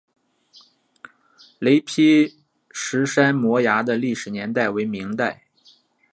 [1.59, 2.33] 雷劈
[2.71, 5.43] 石山摩崖的历史年代为明代。